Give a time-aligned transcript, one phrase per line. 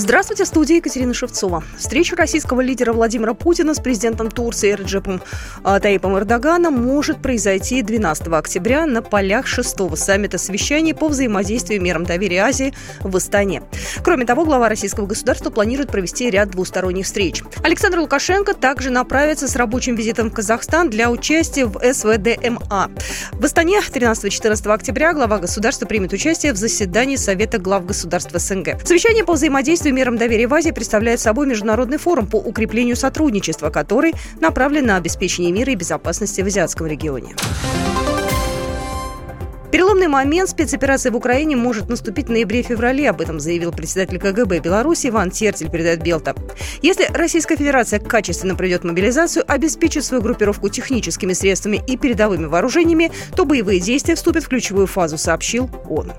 [0.00, 1.62] Здравствуйте, студия Екатерина Шевцова.
[1.76, 5.20] Встреча российского лидера Владимира Путина с президентом Турции Реджепом
[5.62, 12.04] а, Таипом Эрдоганом может произойти 12 октября на полях шестого саммита совещаний по взаимодействию мерам
[12.04, 13.62] доверия Азии в Астане.
[14.02, 17.42] Кроме того, глава российского государства планирует провести ряд двусторонних встреч.
[17.62, 22.90] Александр Лукашенко также направится с рабочим визитом в Казахстан для участия в СВДМА.
[23.32, 28.80] В Астане 13-14 октября глава государства примет участие в заседании Совета глав государств СНГ.
[28.86, 33.70] Совещание по взаимодействию Взаимодействие мерам доверия в Азии представляет собой международный форум по укреплению сотрудничества,
[33.70, 37.34] который направлен на обеспечение мира и безопасности в азиатском регионе.
[39.72, 43.10] Переломный момент спецоперации в Украине может наступить в ноябре-феврале.
[43.10, 46.36] Об этом заявил председатель КГБ Беларуси Иван Тертель, передает Белта.
[46.82, 53.44] Если Российская Федерация качественно проведет мобилизацию, обеспечит свою группировку техническими средствами и передовыми вооружениями, то
[53.44, 56.12] боевые действия вступят в ключевую фазу, сообщил он.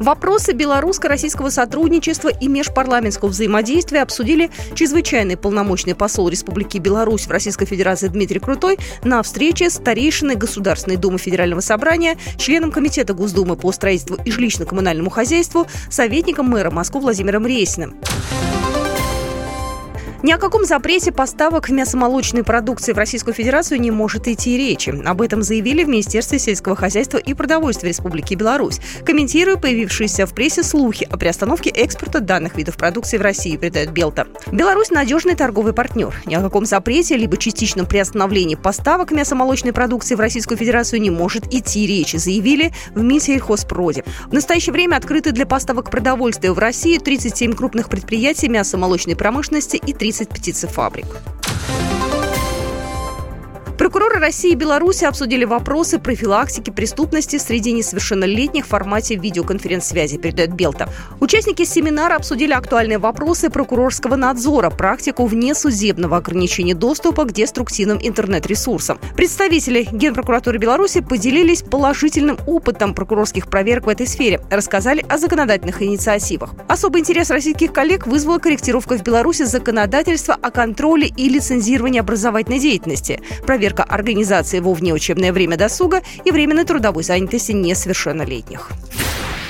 [0.00, 8.08] Вопросы белорусско-российского сотрудничества и межпарламентского взаимодействия обсудили чрезвычайный полномочный посол Республики Беларусь в Российской Федерации
[8.08, 14.16] Дмитрий Крутой на встрече с старейшиной Государственной Думы Федерального Собрания, членом Комитета Госдумы по строительству
[14.24, 18.00] и жилищно-коммунальному хозяйству, советником мэра Москвы Владимиром Рейсиным.
[20.22, 24.94] Ни о каком запрете поставок мясомолочной продукции в Российскую Федерацию не может идти речи.
[25.06, 30.62] Об этом заявили в Министерстве сельского хозяйства и продовольствия Республики Беларусь, комментируя появившиеся в прессе
[30.62, 34.26] слухи о приостановке экспорта данных видов продукции в Россию, передает Белта.
[34.52, 36.14] Беларусь– надежный торговый партнер.
[36.26, 41.46] Ни о каком запрете либо частичном приостановлении поставок мясомолочной продукции в Российскую Федерацию не может
[41.50, 44.04] идти речи, заявили в Минсельхозпроде.
[44.26, 49.94] В настоящее время открыты для поставок продовольствия в России 37 крупных предприятий мясомолочной промышленности и
[49.94, 51.06] 3 30 птицефабрик.
[53.80, 60.90] Прокуроры России и Беларуси обсудили вопросы профилактики преступности среди несовершеннолетних в формате видеоконференц-связи, передает Белта.
[61.18, 68.98] Участники семинара обсудили актуальные вопросы прокурорского надзора, практику внесудебного ограничения доступа к деструктивным интернет-ресурсам.
[69.16, 76.50] Представители Генпрокуратуры Беларуси поделились положительным опытом прокурорских проверок в этой сфере, рассказали о законодательных инициативах.
[76.68, 83.22] Особый интерес российских коллег вызвала корректировка в Беларуси законодательства о контроле и лицензировании образовательной деятельности.
[83.46, 88.70] Проверка проверка организации во внеучебное время досуга и временной трудовой занятости несовершеннолетних.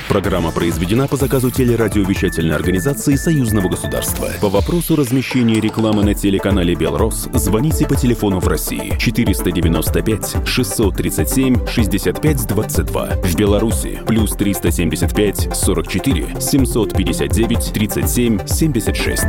[0.08, 4.28] Программа произведена по заказу телерадиовещательной организации Союзного государства.
[4.40, 13.06] По вопросу размещения рекламы на телеканале «Белрос» звоните по телефону в России 495 637 6522.
[13.22, 19.24] В Беларуси плюс 375 44 759 37 76.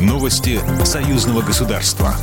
[0.00, 2.14] Новости Союзного государства.